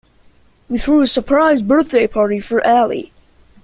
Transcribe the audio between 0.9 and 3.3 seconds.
a surprise birthday party for Ali.